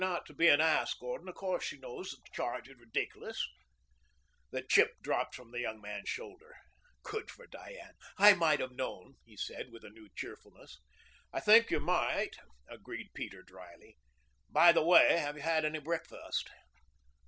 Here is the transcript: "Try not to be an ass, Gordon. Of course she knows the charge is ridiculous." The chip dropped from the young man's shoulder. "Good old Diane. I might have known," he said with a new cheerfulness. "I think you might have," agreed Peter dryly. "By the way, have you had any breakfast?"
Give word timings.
"Try 0.01 0.09
not 0.09 0.25
to 0.25 0.33
be 0.33 0.47
an 0.47 0.59
ass, 0.59 0.95
Gordon. 0.95 1.29
Of 1.29 1.35
course 1.35 1.63
she 1.63 1.77
knows 1.77 2.09
the 2.09 2.17
charge 2.33 2.67
is 2.67 2.75
ridiculous." 2.79 3.47
The 4.49 4.63
chip 4.63 4.93
dropped 5.03 5.35
from 5.35 5.51
the 5.51 5.59
young 5.59 5.79
man's 5.79 6.09
shoulder. 6.09 6.55
"Good 7.03 7.29
old 7.39 7.51
Diane. 7.51 7.93
I 8.17 8.33
might 8.33 8.61
have 8.61 8.71
known," 8.71 9.17
he 9.25 9.37
said 9.37 9.69
with 9.71 9.83
a 9.83 9.91
new 9.91 10.09
cheerfulness. 10.15 10.81
"I 11.31 11.39
think 11.39 11.69
you 11.69 11.79
might 11.79 12.33
have," 12.37 12.49
agreed 12.67 13.13
Peter 13.13 13.43
dryly. 13.43 13.95
"By 14.49 14.71
the 14.71 14.81
way, 14.83 15.19
have 15.19 15.35
you 15.35 15.43
had 15.43 15.65
any 15.65 15.77
breakfast?" 15.77 16.49